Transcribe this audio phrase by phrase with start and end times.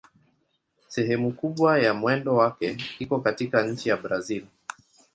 [0.87, 4.45] Sehemu kubwa ya mwendo wake iko katika nchi ya Brazil.